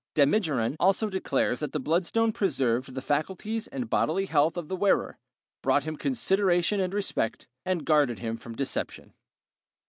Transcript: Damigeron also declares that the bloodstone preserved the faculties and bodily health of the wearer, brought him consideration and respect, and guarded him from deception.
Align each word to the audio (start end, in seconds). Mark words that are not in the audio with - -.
Damigeron 0.15 0.77
also 0.79 1.11
declares 1.11 1.59
that 1.59 1.73
the 1.73 1.79
bloodstone 1.79 2.31
preserved 2.31 2.95
the 2.95 3.03
faculties 3.03 3.67
and 3.67 3.87
bodily 3.87 4.25
health 4.25 4.57
of 4.57 4.67
the 4.67 4.75
wearer, 4.75 5.19
brought 5.61 5.83
him 5.83 5.95
consideration 5.95 6.79
and 6.79 6.91
respect, 6.91 7.47
and 7.67 7.85
guarded 7.85 8.17
him 8.17 8.35
from 8.35 8.55
deception. 8.55 9.13